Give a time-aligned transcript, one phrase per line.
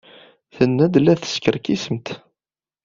[0.55, 2.07] Tenna-d la teskerkisemt.